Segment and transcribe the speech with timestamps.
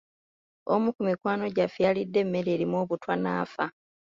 [0.73, 3.65] Omu ku mikwano gyaffe yalidde emmere erimu obutwa n'afa.